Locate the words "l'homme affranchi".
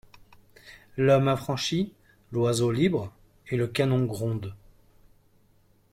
0.97-1.93